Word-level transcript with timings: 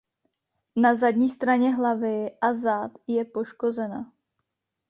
Na 0.75 0.95
zadní 0.95 1.29
straně 1.29 1.75
hlavy 1.75 2.31
a 2.41 2.53
zad 2.53 2.91
je 3.07 3.25
poškozena. 3.25 4.11